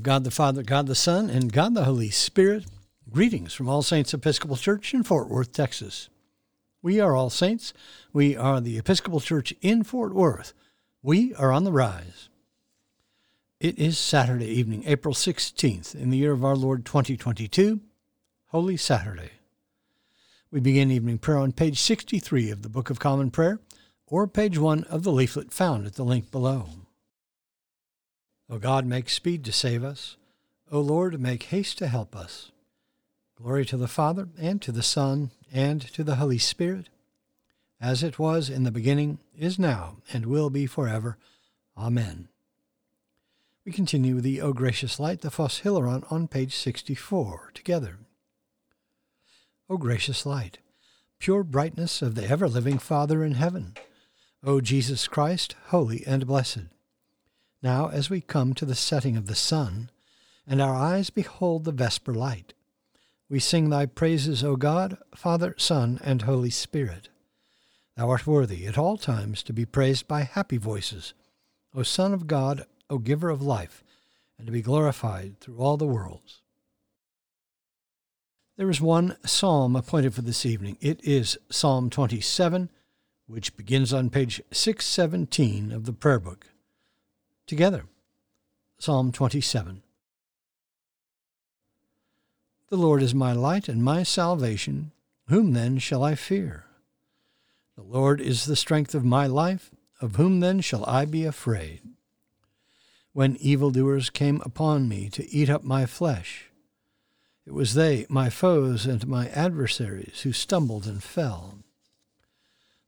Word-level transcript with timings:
of 0.00 0.04
God 0.04 0.24
the 0.24 0.30
Father, 0.30 0.62
God 0.62 0.86
the 0.86 0.94
Son, 0.94 1.28
and 1.28 1.52
God 1.52 1.74
the 1.74 1.84
Holy 1.84 2.08
Spirit, 2.08 2.64
greetings 3.10 3.52
from 3.52 3.68
All 3.68 3.82
Saints 3.82 4.14
Episcopal 4.14 4.56
Church 4.56 4.94
in 4.94 5.02
Fort 5.02 5.28
Worth, 5.28 5.52
Texas. 5.52 6.08
We 6.80 7.00
are 7.00 7.14
All 7.14 7.28
Saints. 7.28 7.74
We 8.10 8.34
are 8.34 8.62
the 8.62 8.78
Episcopal 8.78 9.20
Church 9.20 9.52
in 9.60 9.84
Fort 9.84 10.14
Worth. 10.14 10.54
We 11.02 11.34
are 11.34 11.52
on 11.52 11.64
the 11.64 11.72
rise. 11.72 12.30
It 13.60 13.78
is 13.78 13.98
Saturday 13.98 14.46
evening, 14.46 14.84
April 14.86 15.12
16th, 15.12 15.94
in 15.94 16.08
the 16.08 16.16
year 16.16 16.32
of 16.32 16.46
our 16.46 16.56
Lord 16.56 16.86
2022, 16.86 17.80
Holy 18.46 18.78
Saturday. 18.78 19.32
We 20.50 20.60
begin 20.60 20.90
evening 20.90 21.18
prayer 21.18 21.36
on 21.36 21.52
page 21.52 21.78
63 21.78 22.50
of 22.50 22.62
the 22.62 22.70
Book 22.70 22.88
of 22.88 23.00
Common 23.00 23.30
Prayer, 23.30 23.60
or 24.06 24.26
page 24.26 24.56
1 24.56 24.84
of 24.84 25.02
the 25.02 25.12
leaflet 25.12 25.52
found 25.52 25.84
at 25.86 25.96
the 25.96 26.04
link 26.04 26.30
below. 26.30 26.68
O 28.50 28.58
God, 28.58 28.84
make 28.84 29.08
speed 29.08 29.44
to 29.44 29.52
save 29.52 29.84
us. 29.84 30.16
O 30.72 30.80
Lord, 30.80 31.20
make 31.20 31.44
haste 31.44 31.78
to 31.78 31.86
help 31.86 32.16
us. 32.16 32.50
Glory 33.40 33.64
to 33.66 33.76
the 33.76 33.86
Father, 33.86 34.28
and 34.38 34.60
to 34.60 34.72
the 34.72 34.82
Son, 34.82 35.30
and 35.52 35.80
to 35.80 36.02
the 36.02 36.16
Holy 36.16 36.38
Spirit, 36.38 36.88
as 37.80 38.02
it 38.02 38.18
was 38.18 38.50
in 38.50 38.64
the 38.64 38.72
beginning, 38.72 39.20
is 39.38 39.56
now, 39.56 39.98
and 40.12 40.26
will 40.26 40.50
be 40.50 40.66
forever. 40.66 41.16
Amen. 41.78 42.28
We 43.64 43.70
continue 43.70 44.16
with 44.16 44.24
the 44.24 44.40
O 44.40 44.52
Gracious 44.52 44.98
Light, 44.98 45.20
the 45.20 45.30
Phos 45.30 45.60
Hilaron, 45.60 46.04
on 46.10 46.26
page 46.26 46.56
64, 46.56 47.52
together. 47.54 47.98
O 49.68 49.76
gracious 49.76 50.26
light, 50.26 50.58
pure 51.20 51.44
brightness 51.44 52.02
of 52.02 52.16
the 52.16 52.28
ever 52.28 52.48
living 52.48 52.78
Father 52.78 53.22
in 53.22 53.34
heaven, 53.34 53.74
O 54.42 54.60
Jesus 54.60 55.06
Christ, 55.06 55.54
holy 55.68 56.04
and 56.04 56.26
blessed 56.26 56.64
now, 57.62 57.88
as 57.88 58.08
we 58.08 58.20
come 58.20 58.54
to 58.54 58.64
the 58.64 58.74
setting 58.74 59.16
of 59.16 59.26
the 59.26 59.34
sun, 59.34 59.90
and 60.46 60.62
our 60.62 60.74
eyes 60.74 61.10
behold 61.10 61.64
the 61.64 61.72
vesper 61.72 62.14
light, 62.14 62.54
we 63.28 63.38
sing 63.38 63.68
thy 63.68 63.86
praises, 63.86 64.42
O 64.42 64.56
God, 64.56 64.96
Father, 65.14 65.54
Son, 65.58 66.00
and 66.02 66.22
Holy 66.22 66.50
Spirit. 66.50 67.10
Thou 67.96 68.08
art 68.08 68.26
worthy 68.26 68.66
at 68.66 68.78
all 68.78 68.96
times 68.96 69.42
to 69.44 69.52
be 69.52 69.66
praised 69.66 70.08
by 70.08 70.22
happy 70.22 70.56
voices, 70.56 71.12
O 71.74 71.82
Son 71.82 72.14
of 72.14 72.26
God, 72.26 72.64
O 72.88 72.98
Giver 72.98 73.28
of 73.28 73.42
life, 73.42 73.84
and 74.38 74.46
to 74.46 74.52
be 74.52 74.62
glorified 74.62 75.38
through 75.38 75.58
all 75.58 75.76
the 75.76 75.86
worlds. 75.86 76.40
There 78.56 78.70
is 78.70 78.80
one 78.80 79.16
psalm 79.24 79.76
appointed 79.76 80.14
for 80.14 80.22
this 80.22 80.44
evening. 80.44 80.76
It 80.80 81.02
is 81.04 81.38
Psalm 81.50 81.88
27, 81.88 82.70
which 83.26 83.56
begins 83.56 83.92
on 83.92 84.10
page 84.10 84.42
617 84.50 85.72
of 85.72 85.84
the 85.84 85.92
prayer 85.92 86.18
book 86.18 86.46
together. 87.50 87.82
Psalm 88.78 89.10
27. 89.10 89.82
The 92.68 92.76
Lord 92.76 93.02
is 93.02 93.12
my 93.12 93.32
light 93.32 93.68
and 93.68 93.82
my 93.82 94.04
salvation. 94.04 94.92
Whom 95.26 95.52
then 95.52 95.78
shall 95.78 96.04
I 96.04 96.14
fear? 96.14 96.66
The 97.74 97.82
Lord 97.82 98.20
is 98.20 98.46
the 98.46 98.54
strength 98.54 98.94
of 98.94 99.04
my 99.04 99.26
life. 99.26 99.72
Of 100.00 100.14
whom 100.14 100.38
then 100.38 100.60
shall 100.60 100.84
I 100.86 101.04
be 101.04 101.24
afraid? 101.24 101.80
When 103.12 103.34
evildoers 103.36 104.10
came 104.10 104.40
upon 104.44 104.88
me 104.88 105.10
to 105.10 105.28
eat 105.28 105.50
up 105.50 105.64
my 105.64 105.86
flesh, 105.86 106.50
it 107.44 107.52
was 107.52 107.74
they, 107.74 108.06
my 108.08 108.30
foes 108.30 108.86
and 108.86 109.08
my 109.08 109.28
adversaries, 109.30 110.20
who 110.20 110.32
stumbled 110.32 110.86
and 110.86 111.02
fell. 111.02 111.58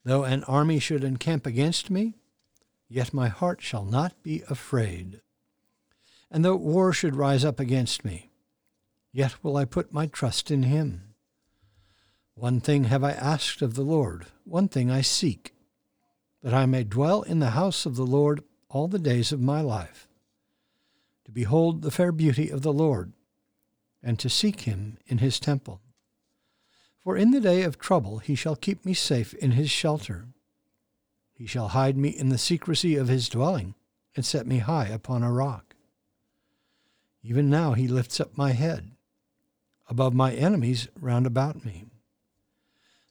Though 0.04 0.22
an 0.22 0.44
army 0.44 0.78
should 0.78 1.02
encamp 1.02 1.46
against 1.46 1.90
me, 1.90 2.14
yet 2.92 3.14
my 3.14 3.28
heart 3.28 3.62
shall 3.62 3.86
not 3.86 4.22
be 4.22 4.42
afraid. 4.50 5.22
And 6.30 6.44
though 6.44 6.56
war 6.56 6.92
should 6.92 7.16
rise 7.16 7.44
up 7.44 7.58
against 7.58 8.04
me, 8.04 8.30
yet 9.12 9.42
will 9.42 9.56
I 9.56 9.64
put 9.64 9.94
my 9.94 10.06
trust 10.06 10.50
in 10.50 10.64
him. 10.64 11.14
One 12.34 12.60
thing 12.60 12.84
have 12.84 13.02
I 13.02 13.12
asked 13.12 13.62
of 13.62 13.74
the 13.74 13.82
Lord, 13.82 14.26
one 14.44 14.68
thing 14.68 14.90
I 14.90 15.00
seek, 15.00 15.54
that 16.42 16.52
I 16.52 16.66
may 16.66 16.84
dwell 16.84 17.22
in 17.22 17.38
the 17.38 17.50
house 17.50 17.86
of 17.86 17.96
the 17.96 18.06
Lord 18.06 18.42
all 18.68 18.88
the 18.88 18.98
days 18.98 19.32
of 19.32 19.40
my 19.40 19.62
life, 19.62 20.06
to 21.24 21.30
behold 21.30 21.80
the 21.80 21.90
fair 21.90 22.12
beauty 22.12 22.50
of 22.50 22.60
the 22.60 22.72
Lord, 22.72 23.12
and 24.02 24.18
to 24.18 24.28
seek 24.28 24.60
him 24.62 24.98
in 25.06 25.18
his 25.18 25.40
temple. 25.40 25.80
For 26.98 27.16
in 27.16 27.30
the 27.30 27.40
day 27.40 27.62
of 27.62 27.78
trouble 27.78 28.18
he 28.18 28.34
shall 28.34 28.56
keep 28.56 28.84
me 28.84 28.92
safe 28.92 29.32
in 29.34 29.52
his 29.52 29.70
shelter. 29.70 30.26
He 31.42 31.48
shall 31.48 31.70
hide 31.70 31.96
me 31.96 32.10
in 32.10 32.28
the 32.28 32.38
secrecy 32.38 32.94
of 32.94 33.08
his 33.08 33.28
dwelling, 33.28 33.74
and 34.14 34.24
set 34.24 34.46
me 34.46 34.58
high 34.58 34.86
upon 34.86 35.24
a 35.24 35.32
rock. 35.32 35.74
Even 37.20 37.50
now 37.50 37.72
he 37.72 37.88
lifts 37.88 38.20
up 38.20 38.38
my 38.38 38.52
head 38.52 38.92
above 39.88 40.14
my 40.14 40.32
enemies 40.34 40.86
round 40.94 41.26
about 41.26 41.64
me. 41.64 41.86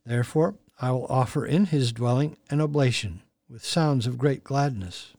Therefore 0.05 0.55
I 0.79 0.91
will 0.91 1.07
offer 1.07 1.45
in 1.45 1.65
his 1.65 1.91
dwelling 1.91 2.37
an 2.49 2.61
oblation 2.61 3.21
with 3.49 3.65
sounds 3.65 4.07
of 4.07 4.17
great 4.17 4.45
gladness. 4.45 5.11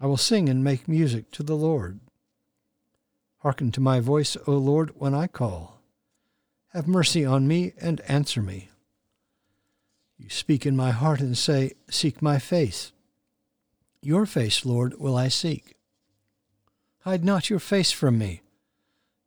I 0.00 0.06
will 0.06 0.16
sing 0.16 0.48
and 0.48 0.64
make 0.64 0.88
music 0.88 1.30
to 1.32 1.42
the 1.42 1.54
Lord. 1.54 2.00
Hearken 3.40 3.70
to 3.72 3.80
my 3.82 4.00
voice, 4.00 4.38
O 4.46 4.52
Lord, 4.52 4.98
when 4.98 5.12
I 5.12 5.26
call. 5.26 5.82
Have 6.68 6.88
mercy 6.88 7.26
on 7.26 7.46
me 7.46 7.74
and 7.78 8.00
answer 8.08 8.40
me. 8.40 8.70
You 10.18 10.30
speak 10.30 10.64
in 10.64 10.76
my 10.76 10.90
heart 10.90 11.20
and 11.20 11.36
say, 11.36 11.72
Seek 11.90 12.22
my 12.22 12.38
face. 12.38 12.92
Your 14.00 14.26
face, 14.26 14.64
Lord, 14.64 14.98
will 14.98 15.16
I 15.16 15.28
seek. 15.28 15.76
Hide 17.00 17.24
not 17.24 17.50
your 17.50 17.58
face 17.58 17.92
from 17.92 18.18
me. 18.18 18.42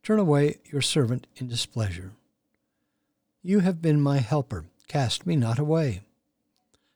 Turn 0.04 0.20
away 0.20 0.58
your 0.72 0.82
servant 0.82 1.28
in 1.36 1.48
displeasure. 1.48 2.12
You 3.42 3.60
have 3.60 3.82
been 3.82 4.02
my 4.02 4.18
helper. 4.18 4.66
Cast 4.88 5.26
me 5.26 5.36
not 5.36 5.60
away. 5.60 6.02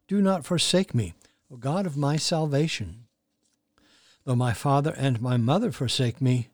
Do 0.07 0.21
not 0.21 0.45
forsake 0.45 0.93
me, 0.93 1.13
O 1.51 1.57
God 1.57 1.85
of 1.85 1.95
my 1.95 2.17
salvation. 2.17 3.05
Though 4.25 4.35
my 4.35 4.53
father 4.53 4.93
and 4.97 5.21
my 5.21 5.37
mother 5.37 5.71
forsake 5.71 6.21
me, 6.21 6.49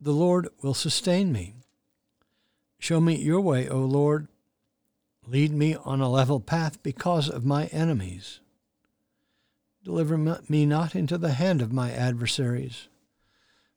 the 0.00 0.12
Lord 0.12 0.48
will 0.62 0.74
sustain 0.74 1.32
me. 1.32 1.54
Show 2.78 3.00
me 3.00 3.16
your 3.16 3.40
way, 3.40 3.68
O 3.68 3.78
Lord, 3.78 4.28
Lead 5.28 5.52
me 5.52 5.74
on 5.74 6.00
a 6.00 6.08
level 6.08 6.38
path 6.38 6.82
because 6.84 7.28
of 7.28 7.44
my 7.44 7.66
enemies. 7.66 8.40
Deliver 9.82 10.16
me 10.48 10.66
not 10.66 10.94
into 10.94 11.18
the 11.18 11.32
hand 11.32 11.60
of 11.60 11.72
my 11.72 11.90
adversaries, 11.90 12.88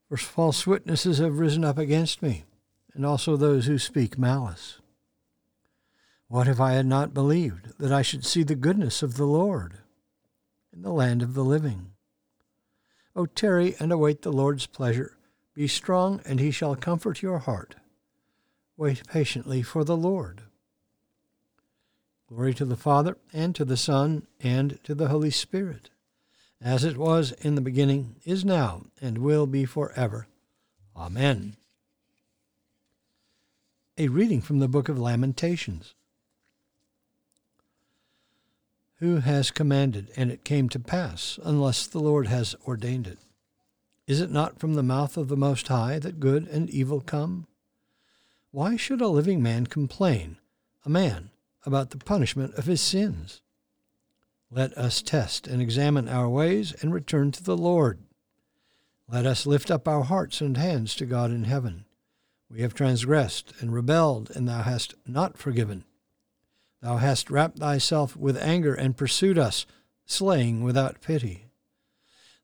for 0.08 0.18
false 0.18 0.68
witnesses 0.68 1.18
have 1.18 1.40
risen 1.40 1.64
up 1.64 1.78
against 1.78 2.22
me, 2.22 2.46
and 2.94 3.06
also 3.06 3.36
those 3.36 3.66
who 3.66 3.80
speak 3.80 4.18
malice. 4.18 4.80
What 6.28 6.48
if 6.48 6.60
I 6.60 6.74
had 6.74 6.86
not 6.86 7.14
believed 7.14 7.80
that 7.80 7.92
I 7.92 8.04
should 8.04 8.26
see 8.26 8.44
the 8.44 8.56
goodness 8.56 9.02
of 9.02 9.18
the 9.18 9.26
Lord 9.26 9.80
in 10.72 10.84
the 10.84 10.94
land 10.94 11.24
of 11.24 11.34
the 11.34 11.44
living? 11.44 11.94
O 13.16 13.26
tarry 13.26 13.76
and 13.80 13.92
await 13.92 14.22
the 14.22 14.32
Lord's 14.32 14.68
pleasure. 14.68 15.18
Be 15.56 15.68
strong, 15.68 16.22
and 16.26 16.40
he 16.40 16.52
shall 16.52 16.76
comfort 16.76 17.24
your 17.24 17.40
heart. 17.40 17.76
Wait 18.78 19.08
patiently 19.08 19.64
for 19.64 19.84
the 19.84 19.98
Lord. 19.98 20.44
Glory 22.30 22.54
to 22.54 22.66
the 22.66 22.78
Father, 22.78 23.18
and 23.34 23.56
to 23.56 23.66
the 23.66 23.76
Son, 23.76 24.28
and 24.40 24.78
to 24.84 24.94
the 24.94 25.08
Holy 25.08 25.32
Spirit, 25.32 25.90
as 26.62 26.84
it 26.84 26.96
was 26.96 27.32
in 27.32 27.56
the 27.56 27.62
beginning, 27.62 28.18
is 28.24 28.46
now, 28.46 28.84
and 29.02 29.18
will 29.18 29.48
be 29.48 29.66
forever. 29.66 30.28
Amen. 30.96 31.56
A 33.98 34.10
reading 34.10 34.42
from 34.42 34.60
the 34.60 34.68
book 34.68 34.90
of 34.90 35.00
Lamentations. 35.00 35.96
Who 39.00 39.18
has 39.18 39.50
commanded, 39.50 40.12
and 40.16 40.30
it 40.30 40.44
came 40.44 40.70
to 40.70 40.80
pass, 40.80 41.40
unless 41.44 41.88
the 41.88 42.00
Lord 42.00 42.28
has 42.28 42.56
ordained 42.68 43.08
it? 43.08 43.18
Is 44.06 44.22
it 44.22 44.30
not 44.30 44.60
from 44.60 44.76
the 44.76 44.84
mouth 44.84 45.18
of 45.18 45.30
the 45.30 45.38
Most 45.38 45.68
High 45.68 45.98
that 45.98 46.20
good 46.20 46.48
and 46.48 46.70
evil 46.70 47.02
come? 47.02 47.48
Why 48.52 48.76
should 48.76 49.02
a 49.02 49.08
living 49.08 49.42
man 49.42 49.66
complain, 49.66 50.38
a 50.86 50.90
man? 50.90 51.32
About 51.70 51.92
the 51.92 51.98
punishment 51.98 52.56
of 52.56 52.66
his 52.66 52.82
sins. 52.82 53.44
Let 54.50 54.76
us 54.76 55.04
test 55.04 55.48
and 55.48 55.62
examine 55.62 56.10
our 56.10 56.28
ways 56.28 56.74
and 56.82 56.92
return 56.92 57.32
to 57.34 57.44
the 57.44 57.56
Lord. 57.56 58.00
Let 59.08 59.28
us 59.28 59.46
lift 59.46 59.70
up 59.70 59.88
our 59.88 60.02
hearts 60.02 60.42
and 60.42 60.58
hands 60.58 60.96
to 60.96 61.06
God 61.06 61.30
in 61.30 61.44
heaven. 61.44 61.86
We 62.50 62.62
have 62.62 62.74
transgressed 62.74 63.54
and 63.60 63.72
rebelled, 63.72 64.32
and 64.32 64.48
thou 64.48 64.64
hast 64.64 64.96
not 65.06 65.38
forgiven. 65.38 65.84
Thou 66.82 66.98
hast 66.98 67.30
wrapped 67.30 67.60
thyself 67.60 68.18
with 68.18 68.42
anger 68.42 68.74
and 68.74 68.98
pursued 68.98 69.38
us, 69.38 69.68
slaying 70.08 70.64
without 70.64 71.02
pity. 71.02 71.46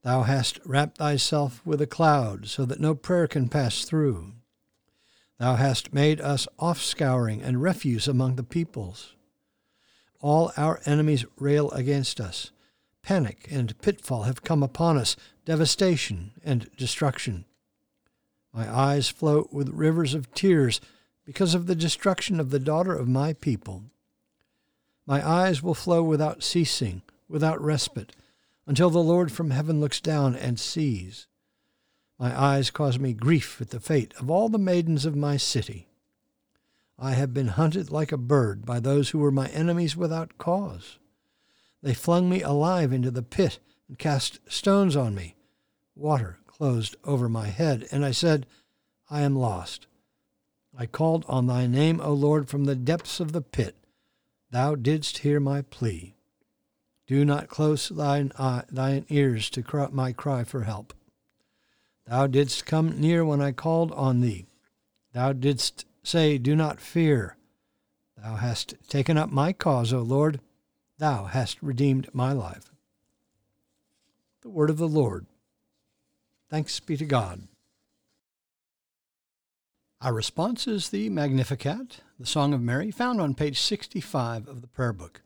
Thou 0.04 0.21
hast 0.21 0.60
wrapped 0.63 1.00
thyself 1.00 1.66
with 1.66 1.81
a 1.81 1.88
cloud, 1.88 2.48
so 2.48 2.66
that 2.66 2.80
no 2.80 2.94
prayer 2.94 3.25
can 3.25 3.50
pass 3.50 3.83
through. 3.83 4.33
Thou 5.39 5.56
hast 5.56 5.92
made 5.92 6.21
us 6.21 6.48
offscouring 6.60 7.42
and 7.44 7.63
refuse 7.63 8.07
among 8.07 8.36
the 8.36 8.44
peoples. 8.44 9.14
All 10.25 10.51
our 10.57 10.81
enemies 10.88 11.24
rail 11.38 11.69
against 11.69 12.19
us. 12.19 12.50
Panic 13.04 13.48
and 13.51 13.80
pitfall 13.80 14.24
have 14.24 14.42
come 14.42 14.63
upon 14.63 14.98
us, 14.98 15.16
devastation 15.45 16.31
and 16.44 16.68
destruction. 16.77 17.45
My 18.51 18.68
eyes 18.68 19.07
flow 19.07 19.48
with 19.51 19.69
rivers 19.69 20.16
of 20.16 20.33
tears 20.33 20.81
because 21.27 21.54
of 21.54 21.68
the 21.68 21.75
destruction 21.75 22.39
of 22.39 22.50
the 22.50 22.57
daughter 22.57 22.95
of 22.95 23.07
my 23.07 23.33
people. 23.33 23.83
My 25.06 25.24
eyes 25.24 25.62
will 25.62 25.75
flow 25.75 26.01
without 26.01 26.42
ceasing, 26.42 27.04
without 27.30 27.62
respite, 27.62 28.16
until 28.66 28.89
the 28.89 29.04
Lord 29.04 29.31
from 29.31 29.51
heaven 29.51 29.80
looks 29.80 30.01
down 30.01 30.36
and 30.36 30.60
sees. 30.60 31.28
My 32.18 32.36
eyes 32.36 32.71
cause 32.71 32.98
me 32.98 33.13
grief 33.13 33.62
at 33.62 33.69
the 33.69 33.80
fate 33.80 34.16
of 34.19 34.31
all 34.31 34.50
the 34.50 34.57
maidens 34.57 35.06
of 35.06 35.16
my 35.16 35.38
city. 35.38 35.88
I 36.97 37.12
have 37.12 37.33
been 37.33 37.50
hunted 37.50 37.92
like 37.92 38.12
a 38.12 38.18
bird 38.18 38.65
by 38.65 38.80
those 38.80 39.09
who 39.09 39.19
were 39.19 39.31
my 39.31 39.47
enemies 39.50 39.97
without 39.97 40.38
cause. 40.38 40.97
They 41.83 41.94
flung 41.94 42.30
me 42.30 42.42
alive 42.42 42.94
into 42.94 43.12
the 43.12 43.21
pit 43.24 43.59
and 43.88 44.00
cast 44.00 44.39
stones 44.47 44.95
on 44.95 45.13
me. 45.13 45.36
Water 45.95 46.39
closed 46.47 46.95
over 47.03 47.27
my 47.27 47.47
head, 47.47 47.88
and 47.92 48.06
I 48.06 48.12
said, 48.12 48.45
I 49.09 49.21
am 49.21 49.36
lost. 49.36 49.88
I 50.77 50.86
called 50.86 51.25
on 51.27 51.47
thy 51.47 51.68
name, 51.68 52.01
O 52.01 52.13
Lord, 52.13 52.50
from 52.50 52.65
the 52.65 52.75
depths 52.75 53.19
of 53.19 53.33
the 53.33 53.42
pit. 53.42 53.75
Thou 54.51 54.75
didst 54.75 55.19
hear 55.19 55.39
my 55.39 55.62
plea. 55.63 56.15
Do 57.07 57.24
not 57.24 57.50
close 57.50 57.89
thine, 57.89 58.31
eye, 58.39 58.63
thine 58.71 59.06
ears 59.09 59.50
to 59.51 59.62
cry, 59.62 59.89
my 59.92 60.12
cry 60.12 60.44
for 60.44 60.63
help. 60.63 60.94
Thou 62.07 62.27
didst 62.27 62.65
come 62.65 63.00
near 63.00 63.24
when 63.24 63.42
I 63.42 63.51
called 63.51 63.92
on 63.92 64.21
thee. 64.21 64.47
Thou 65.13 65.33
didst 65.33 65.86
say, 66.07 66.38
Do 66.38 66.56
not 66.56 66.80
fear. 66.80 67.38
Thou 68.18 68.36
hast 68.36 68.75
taken 68.88 69.18
up 69.18 69.30
my 69.30 69.54
cause, 69.54 69.92
O 69.94 70.00
Lord. 70.00 70.40
Thou 70.98 71.25
hast 71.25 71.62
redeemed 71.62 72.10
my 72.13 72.31
life. 72.31 72.72
The 74.42 74.50
word 74.50 74.69
of 74.69 74.78
the 74.78 74.88
Lord. 74.88 75.25
Thanks 76.50 76.80
be 76.80 76.96
to 76.98 77.06
God. 77.06 77.48
Our 80.02 80.13
response 80.13 80.68
is 80.68 80.90
the 80.90 81.10
Magnificat, 81.10 82.02
the 82.19 82.25
Song 82.25 82.54
of 82.54 82.62
Mary, 82.62 82.92
found 82.92 83.19
on 83.19 83.34
page 83.34 83.60
65 83.60 84.48
of 84.48 84.62
the 84.62 84.68
Prayer 84.68 84.94
Book. 84.94 85.22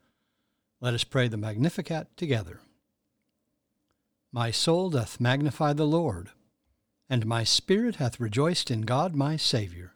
Let 0.80 0.94
us 0.94 1.04
pray 1.04 1.28
the 1.28 1.38
Magnificat 1.38 2.16
together. 2.16 2.62
My 4.32 4.52
soul 4.52 4.90
doth 4.90 5.20
magnify 5.20 5.74
the 5.74 5.88
Lord, 5.88 6.30
and 7.10 7.26
my 7.26 7.44
spirit 7.44 7.98
hath 7.98 8.20
rejoiced 8.20 8.72
in 8.72 8.82
God 8.82 9.16
my 9.16 9.36
Saviour, 9.36 9.96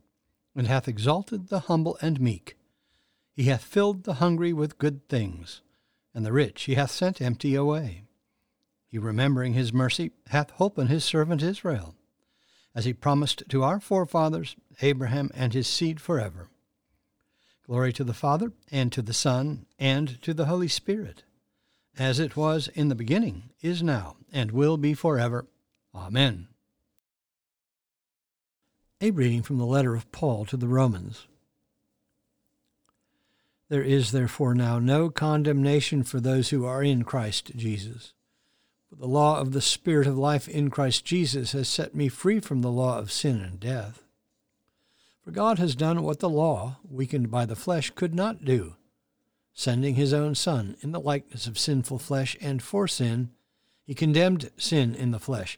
and 0.55 0.67
hath 0.67 0.87
exalted 0.87 1.47
the 1.47 1.61
humble 1.61 1.97
and 2.01 2.19
meek. 2.19 2.57
He 3.33 3.45
hath 3.45 3.63
filled 3.63 4.03
the 4.03 4.15
hungry 4.15 4.53
with 4.53 4.77
good 4.77 5.07
things, 5.07 5.61
and 6.13 6.25
the 6.25 6.33
rich 6.33 6.63
he 6.63 6.75
hath 6.75 6.91
sent 6.91 7.21
empty 7.21 7.55
away. 7.55 8.03
He, 8.87 8.97
remembering 8.97 9.53
his 9.53 9.71
mercy, 9.71 10.11
hath 10.27 10.51
holpen 10.51 10.87
his 10.87 11.05
servant 11.05 11.41
Israel, 11.41 11.95
as 12.75 12.85
he 12.85 12.93
promised 12.93 13.43
to 13.49 13.63
our 13.63 13.79
forefathers, 13.79 14.55
Abraham 14.81 15.31
and 15.33 15.53
his 15.53 15.67
seed 15.67 16.01
forever. 16.01 16.49
Glory 17.65 17.93
to 17.93 18.03
the 18.03 18.13
Father, 18.13 18.51
and 18.69 18.91
to 18.91 19.01
the 19.01 19.13
Son, 19.13 19.65
and 19.79 20.21
to 20.21 20.33
the 20.33 20.45
Holy 20.45 20.67
Spirit, 20.67 21.23
as 21.97 22.19
it 22.19 22.35
was 22.35 22.67
in 22.69 22.89
the 22.89 22.95
beginning, 22.95 23.51
is 23.61 23.81
now, 23.81 24.17
and 24.31 24.51
will 24.51 24.75
be 24.75 24.93
forever. 24.93 25.47
Amen. 25.95 26.47
A 29.03 29.09
reading 29.09 29.41
from 29.41 29.57
the 29.57 29.65
letter 29.65 29.95
of 29.95 30.11
Paul 30.11 30.45
to 30.45 30.55
the 30.55 30.67
Romans. 30.67 31.25
There 33.67 33.81
is 33.81 34.11
therefore 34.11 34.53
now 34.53 34.77
no 34.77 35.09
condemnation 35.09 36.03
for 36.03 36.19
those 36.19 36.49
who 36.49 36.65
are 36.65 36.83
in 36.83 37.03
Christ 37.03 37.53
Jesus. 37.55 38.13
For 38.87 38.97
the 38.97 39.07
law 39.07 39.39
of 39.39 39.53
the 39.53 39.61
Spirit 39.61 40.05
of 40.05 40.19
life 40.19 40.47
in 40.47 40.69
Christ 40.69 41.03
Jesus 41.03 41.53
has 41.53 41.67
set 41.67 41.95
me 41.95 42.09
free 42.09 42.39
from 42.39 42.61
the 42.61 42.69
law 42.69 42.99
of 42.99 43.11
sin 43.11 43.41
and 43.41 43.59
death. 43.59 44.03
For 45.25 45.31
God 45.31 45.57
has 45.57 45.75
done 45.75 46.03
what 46.03 46.19
the 46.19 46.29
law, 46.29 46.77
weakened 46.87 47.31
by 47.31 47.47
the 47.47 47.55
flesh, 47.55 47.89
could 47.95 48.13
not 48.13 48.45
do, 48.45 48.75
sending 49.51 49.95
his 49.95 50.13
own 50.13 50.35
Son 50.35 50.77
in 50.81 50.91
the 50.91 50.99
likeness 50.99 51.47
of 51.47 51.57
sinful 51.57 51.97
flesh, 51.97 52.37
and 52.39 52.61
for 52.61 52.87
sin, 52.87 53.31
he 53.83 53.95
condemned 53.95 54.51
sin 54.57 54.93
in 54.93 55.09
the 55.09 55.19
flesh, 55.19 55.57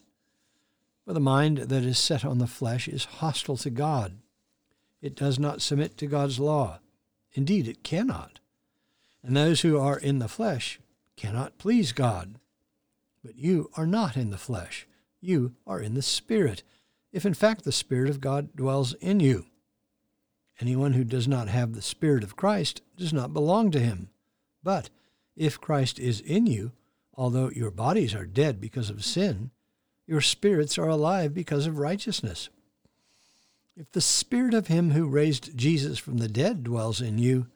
For 1.11 1.15
the 1.15 1.19
mind 1.19 1.57
that 1.57 1.83
is 1.83 1.99
set 1.99 2.23
on 2.23 2.37
the 2.37 2.47
flesh 2.47 2.87
is 2.87 3.03
hostile 3.03 3.57
to 3.57 3.69
God. 3.69 4.19
It 5.01 5.13
does 5.13 5.37
not 5.37 5.61
submit 5.61 5.97
to 5.97 6.07
God's 6.07 6.39
law. 6.39 6.79
Indeed, 7.33 7.67
it 7.67 7.83
cannot. 7.83 8.39
And 9.21 9.35
those 9.35 9.59
who 9.59 9.77
are 9.77 9.99
in 9.99 10.19
the 10.19 10.29
flesh 10.29 10.79
cannot 11.17 11.57
please 11.57 11.91
God. 11.91 12.35
But 13.25 13.35
you 13.35 13.69
are 13.75 13.85
not 13.85 14.15
in 14.15 14.29
the 14.29 14.37
flesh. 14.37 14.87
You 15.19 15.53
are 15.67 15.81
in 15.81 15.95
the 15.95 16.01
Spirit, 16.01 16.63
if 17.11 17.25
in 17.25 17.33
fact 17.33 17.65
the 17.65 17.73
Spirit 17.73 18.09
of 18.09 18.21
God 18.21 18.55
dwells 18.55 18.93
in 19.01 19.19
you. 19.19 19.47
Anyone 20.61 20.93
who 20.93 21.03
does 21.03 21.27
not 21.27 21.49
have 21.49 21.73
the 21.73 21.81
Spirit 21.81 22.23
of 22.23 22.37
Christ 22.37 22.83
does 22.95 23.11
not 23.11 23.33
belong 23.33 23.69
to 23.71 23.81
him. 23.81 24.11
But 24.63 24.89
if 25.35 25.59
Christ 25.59 25.99
is 25.99 26.21
in 26.21 26.47
you, 26.47 26.71
although 27.13 27.49
your 27.49 27.69
bodies 27.69 28.15
are 28.15 28.25
dead 28.25 28.61
because 28.61 28.89
of 28.89 29.03
sin, 29.03 29.51
your 30.07 30.21
spirits 30.21 30.77
are 30.77 30.89
alive 30.89 31.33
because 31.33 31.67
of 31.67 31.77
righteousness. 31.77 32.49
If 33.75 33.91
the 33.91 34.01
Spirit 34.01 34.53
of 34.53 34.67
him 34.67 34.91
who 34.91 35.07
raised 35.07 35.57
Jesus 35.57 35.97
from 35.97 36.17
the 36.17 36.27
dead 36.27 36.63
dwells 36.63 37.01
in 37.01 37.17
you, 37.17 37.47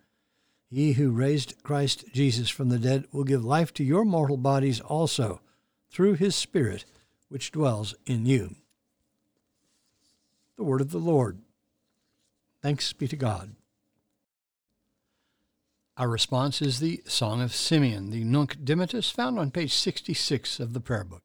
he 0.69 0.93
who 0.93 1.11
raised 1.11 1.61
Christ 1.63 2.05
Jesus 2.13 2.49
from 2.49 2.69
the 2.69 2.79
dead 2.79 3.05
will 3.11 3.23
give 3.23 3.43
life 3.43 3.73
to 3.75 3.83
your 3.83 4.05
mortal 4.05 4.37
bodies 4.37 4.79
also, 4.79 5.41
through 5.91 6.15
his 6.15 6.35
Spirit 6.35 6.85
which 7.29 7.51
dwells 7.51 7.95
in 8.05 8.25
you. 8.25 8.55
The 10.57 10.63
Word 10.63 10.81
of 10.81 10.91
the 10.91 10.97
Lord. 10.97 11.39
Thanks 12.61 12.93
be 12.93 13.07
to 13.07 13.15
God. 13.15 13.55
Our 15.97 16.09
response 16.09 16.61
is 16.61 16.79
the 16.79 17.01
Song 17.05 17.41
of 17.41 17.55
Simeon, 17.55 18.09
the 18.09 18.23
Nunc 18.23 18.57
Dimittis, 18.63 19.11
found 19.11 19.39
on 19.39 19.51
page 19.51 19.73
66 19.73 20.59
of 20.59 20.73
the 20.73 20.81
Prayer 20.81 21.03
Book. 21.03 21.24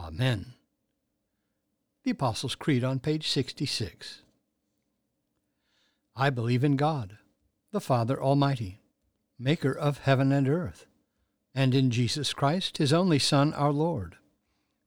Amen. 0.00 0.54
The 2.04 2.12
Apostles' 2.12 2.54
Creed 2.54 2.82
on 2.82 3.00
page 3.00 3.28
66. 3.28 4.22
I 6.16 6.30
believe 6.30 6.64
in 6.64 6.76
God, 6.76 7.18
the 7.70 7.80
Father 7.80 8.20
Almighty, 8.20 8.80
maker 9.38 9.72
of 9.72 9.98
heaven 9.98 10.32
and 10.32 10.48
earth, 10.48 10.86
and 11.54 11.74
in 11.74 11.90
Jesus 11.90 12.32
Christ, 12.32 12.78
his 12.78 12.92
only 12.92 13.18
Son, 13.18 13.52
our 13.52 13.72
Lord, 13.72 14.16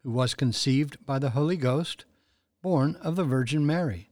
who 0.02 0.12
was 0.12 0.34
conceived 0.34 1.06
by 1.06 1.20
the 1.20 1.32
Holy 1.32 1.58
Ghost 1.58 2.06
born 2.64 2.96
of 2.96 3.16
the 3.16 3.24
Virgin 3.24 3.66
Mary, 3.66 4.10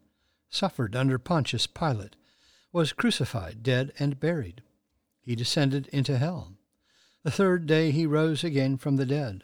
suffered 0.49 0.95
under 0.95 1.17
Pontius 1.17 1.65
Pilate, 1.65 2.15
was 2.71 2.93
crucified, 2.93 3.63
dead, 3.63 3.91
and 3.97 4.19
buried. 4.19 4.61
He 5.21 5.35
descended 5.35 5.87
into 5.87 6.17
hell. 6.17 6.53
The 7.23 7.31
third 7.31 7.65
day 7.65 7.91
he 7.91 8.05
rose 8.05 8.43
again 8.43 8.77
from 8.77 8.97
the 8.97 9.05
dead. 9.05 9.43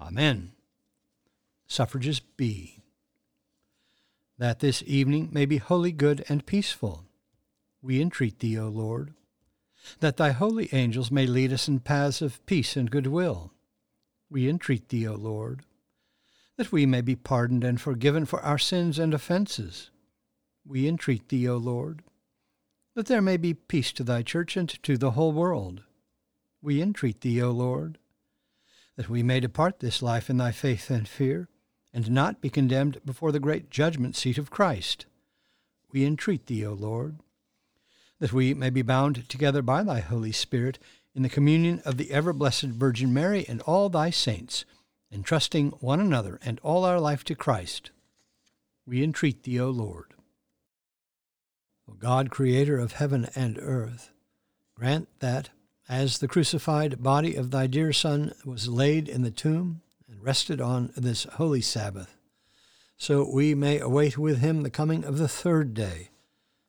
Amen. 0.00 0.52
Suffrages 1.66 2.20
B 2.20 2.78
that 4.38 4.60
this 4.60 4.82
evening 4.86 5.28
may 5.32 5.44
be 5.44 5.56
wholly 5.58 5.92
good 5.92 6.24
and 6.28 6.46
peaceful. 6.46 7.04
We 7.82 8.00
entreat 8.00 8.38
thee, 8.38 8.58
O 8.58 8.68
Lord, 8.68 9.14
that 10.00 10.16
thy 10.16 10.30
holy 10.30 10.68
angels 10.72 11.10
may 11.10 11.26
lead 11.26 11.52
us 11.52 11.68
in 11.68 11.80
paths 11.80 12.22
of 12.22 12.44
peace 12.46 12.76
and 12.76 12.90
goodwill. 12.90 13.52
We 14.30 14.48
entreat 14.48 14.88
thee, 14.88 15.08
O 15.08 15.14
Lord, 15.14 15.64
that 16.56 16.70
we 16.70 16.86
may 16.86 17.00
be 17.00 17.16
pardoned 17.16 17.64
and 17.64 17.80
forgiven 17.80 18.26
for 18.26 18.40
our 18.42 18.58
sins 18.58 18.98
and 18.98 19.12
offences. 19.12 19.90
We 20.64 20.86
entreat 20.86 21.28
thee, 21.28 21.48
O 21.48 21.56
Lord, 21.56 22.02
that 22.94 23.06
there 23.06 23.22
may 23.22 23.36
be 23.36 23.54
peace 23.54 23.92
to 23.92 24.04
thy 24.04 24.22
church 24.22 24.56
and 24.56 24.68
to 24.82 24.96
the 24.96 25.12
whole 25.12 25.32
world. 25.32 25.82
We 26.62 26.82
entreat 26.82 27.22
thee, 27.22 27.42
O 27.42 27.50
Lord, 27.50 27.98
that 28.98 29.08
we 29.08 29.22
may 29.22 29.38
depart 29.38 29.78
this 29.78 30.02
life 30.02 30.28
in 30.28 30.38
thy 30.38 30.50
faith 30.50 30.90
and 30.90 31.06
fear 31.06 31.48
and 31.94 32.10
not 32.10 32.40
be 32.40 32.50
condemned 32.50 32.98
before 33.04 33.30
the 33.30 33.38
great 33.38 33.70
judgment 33.70 34.16
seat 34.16 34.36
of 34.38 34.50
Christ. 34.50 35.06
We 35.92 36.04
entreat 36.04 36.46
thee, 36.46 36.66
O 36.66 36.72
Lord, 36.72 37.20
that 38.18 38.32
we 38.32 38.54
may 38.54 38.70
be 38.70 38.82
bound 38.82 39.28
together 39.28 39.62
by 39.62 39.84
thy 39.84 40.00
Holy 40.00 40.32
Spirit 40.32 40.80
in 41.14 41.22
the 41.22 41.28
communion 41.28 41.80
of 41.84 41.96
the 41.96 42.10
ever 42.10 42.32
blessed 42.32 42.64
Virgin 42.64 43.14
Mary 43.14 43.46
and 43.48 43.60
all 43.62 43.88
thy 43.88 44.10
saints, 44.10 44.64
entrusting 45.12 45.70
one 45.78 46.00
another 46.00 46.40
and 46.44 46.58
all 46.64 46.84
our 46.84 46.98
life 46.98 47.22
to 47.22 47.36
Christ. 47.36 47.92
We 48.84 49.04
entreat 49.04 49.44
thee, 49.44 49.60
O 49.60 49.70
Lord. 49.70 50.12
O 51.88 51.94
God, 51.94 52.30
creator 52.30 52.80
of 52.80 52.94
heaven 52.94 53.28
and 53.36 53.60
earth, 53.62 54.10
grant 54.74 55.06
that, 55.20 55.50
as 55.88 56.18
the 56.18 56.28
crucified 56.28 57.02
body 57.02 57.34
of 57.34 57.50
thy 57.50 57.66
dear 57.66 57.92
Son 57.92 58.32
was 58.44 58.68
laid 58.68 59.08
in 59.08 59.22
the 59.22 59.30
tomb, 59.30 59.80
and 60.08 60.22
rested 60.22 60.60
on 60.60 60.92
this 60.96 61.24
holy 61.24 61.60
Sabbath, 61.60 62.16
so 62.96 63.28
we 63.30 63.54
may 63.54 63.78
await 63.78 64.18
with 64.18 64.38
him 64.38 64.62
the 64.62 64.70
coming 64.70 65.04
of 65.04 65.18
the 65.18 65.28
third 65.28 65.72
day, 65.72 66.10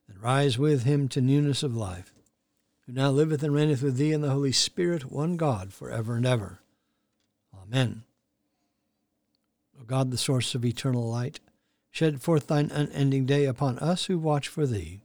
and 0.08 0.22
rise 0.22 0.58
with 0.58 0.84
him 0.84 1.08
to 1.10 1.22
newness 1.22 1.64
of 1.64 1.76
life, 1.76 2.14
who 2.86 2.94
now 2.94 3.10
liveth 3.10 3.44
and 3.44 3.54
reigneth 3.54 3.82
with 3.82 3.98
thee 3.98 4.14
in 4.14 4.22
the 4.22 4.30
Holy 4.30 4.52
Spirit, 4.52 5.12
one 5.12 5.36
God, 5.38 5.74
for 5.74 5.92
ever 5.92 6.16
and 6.16 6.26
ever. 6.26 6.60
Amen. 7.62 8.04
O 9.80 9.84
God, 9.84 10.12
the 10.12 10.18
source 10.18 10.56
of 10.56 10.64
eternal 10.64 11.10
light, 11.10 11.40
shed 11.92 12.22
forth 12.22 12.48
thine 12.48 12.72
unending 12.72 13.26
day 13.26 13.46
upon 13.46 13.80
us 13.80 14.06
who 14.06 14.18
watch 14.18 14.48
for 14.48 14.66
thee, 14.66 15.02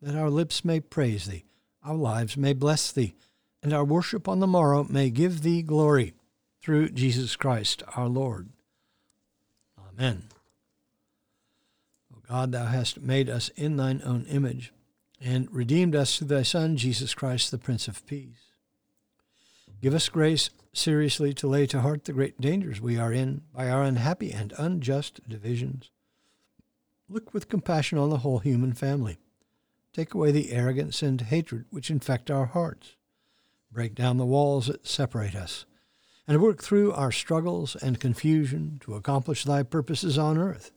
that 0.00 0.16
our 0.16 0.30
lips 0.30 0.64
may 0.64 0.80
praise 0.80 1.26
thee, 1.26 1.44
our 1.84 1.94
lives 1.94 2.36
may 2.36 2.52
bless 2.52 2.90
thee, 2.90 3.14
and 3.62 3.72
our 3.72 3.84
worship 3.84 4.28
on 4.28 4.40
the 4.40 4.46
morrow 4.46 4.86
may 4.88 5.10
give 5.10 5.42
thee 5.42 5.62
glory 5.62 6.14
through 6.60 6.90
Jesus 6.90 7.36
Christ 7.36 7.82
our 7.96 8.08
Lord. 8.08 8.48
Amen. 9.78 10.24
O 12.14 12.18
God, 12.28 12.52
thou 12.52 12.66
hast 12.66 13.00
made 13.00 13.28
us 13.28 13.50
in 13.56 13.76
thine 13.76 14.00
own 14.04 14.24
image, 14.26 14.72
and 15.20 15.52
redeemed 15.52 15.94
us 15.94 16.16
through 16.16 16.28
thy 16.28 16.42
Son, 16.42 16.76
Jesus 16.76 17.14
Christ, 17.14 17.50
the 17.50 17.58
Prince 17.58 17.88
of 17.88 18.06
Peace. 18.06 18.50
Give 19.82 19.94
us 19.94 20.08
grace 20.08 20.50
seriously 20.72 21.32
to 21.34 21.46
lay 21.46 21.66
to 21.66 21.80
heart 21.80 22.04
the 22.04 22.12
great 22.12 22.40
dangers 22.40 22.80
we 22.80 22.98
are 22.98 23.12
in 23.12 23.42
by 23.54 23.68
our 23.68 23.82
unhappy 23.82 24.30
and 24.30 24.52
unjust 24.58 25.26
divisions. 25.28 25.90
Look 27.08 27.34
with 27.34 27.48
compassion 27.48 27.98
on 27.98 28.10
the 28.10 28.18
whole 28.18 28.38
human 28.38 28.72
family. 28.72 29.18
Take 29.92 30.14
away 30.14 30.30
the 30.30 30.52
arrogance 30.52 31.02
and 31.02 31.20
hatred 31.20 31.64
which 31.70 31.90
infect 31.90 32.30
our 32.30 32.46
hearts. 32.46 32.96
Break 33.72 33.94
down 33.94 34.16
the 34.16 34.26
walls 34.26 34.66
that 34.66 34.86
separate 34.86 35.34
us 35.34 35.64
and 36.26 36.40
work 36.40 36.62
through 36.62 36.92
our 36.92 37.10
struggles 37.10 37.76
and 37.76 37.98
confusion 37.98 38.80
to 38.84 38.94
accomplish 38.94 39.44
thy 39.44 39.62
purposes 39.62 40.16
on 40.18 40.38
earth, 40.38 40.70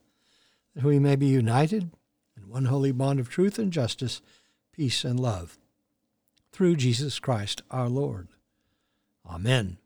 that 0.75 0.83
we 0.83 1.00
may 1.00 1.15
be 1.15 1.27
united 1.27 1.91
in 2.35 2.50
one 2.50 2.65
holy 2.65 2.91
bond 2.91 3.19
of 3.19 3.29
truth 3.29 3.59
and 3.59 3.71
justice, 3.71 4.21
peace 4.71 5.03
and 5.03 5.19
love. 5.19 5.57
Through 6.51 6.77
Jesus 6.77 7.19
Christ 7.19 7.62
our 7.71 7.89
Lord. 7.89 8.29
Amen. 9.27 9.77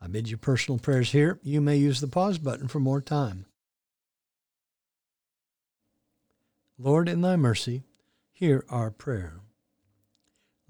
I 0.00 0.06
bid 0.06 0.28
you 0.28 0.36
personal 0.36 0.78
prayers 0.78 1.12
here. 1.12 1.38
You 1.42 1.60
may 1.60 1.76
use 1.76 2.00
the 2.00 2.08
pause 2.08 2.38
button 2.38 2.68
for 2.68 2.80
more 2.80 3.00
time. 3.00 3.46
Lord, 6.78 7.08
in 7.08 7.20
thy 7.20 7.36
mercy, 7.36 7.84
hear 8.32 8.64
our 8.68 8.90
prayer. 8.90 9.40